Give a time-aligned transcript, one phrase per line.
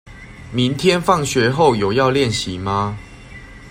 [0.51, 2.97] 明天放學後有要練習嗎？